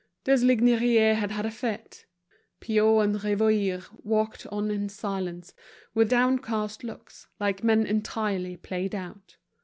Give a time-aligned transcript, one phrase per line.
[0.25, 2.07] Deslignières had had a fit,
[2.59, 5.53] Piot and Rivoire walked on in silence,
[5.93, 9.35] with downcast looks, like men entirely played out.